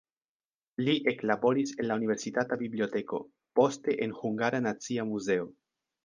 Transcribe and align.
Li 0.85 0.93
eklaboris 1.11 1.73
en 1.83 1.87
la 1.91 1.97
universitata 2.01 2.57
biblioteko, 2.63 3.19
poste 3.59 3.95
en 4.07 4.15
Hungara 4.23 4.63
Nacia 4.69 5.05
Muzeo. 5.15 5.47